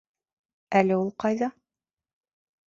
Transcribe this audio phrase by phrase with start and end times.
[0.79, 1.51] Әле ул ҡайҙа?